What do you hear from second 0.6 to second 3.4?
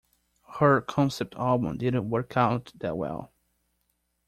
concept album didn't work out that well.